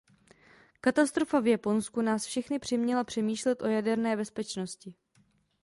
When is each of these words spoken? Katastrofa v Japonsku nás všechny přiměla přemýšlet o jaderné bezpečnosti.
Katastrofa 0.81 1.39
v 1.39 1.47
Japonsku 1.47 2.01
nás 2.01 2.25
všechny 2.25 2.59
přiměla 2.59 3.03
přemýšlet 3.03 3.61
o 3.61 3.67
jaderné 3.67 4.17
bezpečnosti. 4.17 4.95